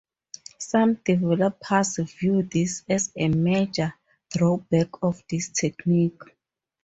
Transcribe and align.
Some 0.57 0.95
developers 1.05 1.97
view 1.97 2.41
this 2.41 2.81
as 2.89 3.11
a 3.15 3.27
major 3.27 3.93
drawback 4.31 5.03
of 5.03 5.21
this 5.29 5.49
technique. 5.49 6.23